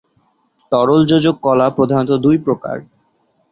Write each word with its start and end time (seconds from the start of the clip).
তরল 0.71 1.01
যোজক 1.05 1.35
কলা 1.43 1.67
প্রধানত 1.69 2.11
দুই 2.25 2.37
প্রকার। 2.37 2.75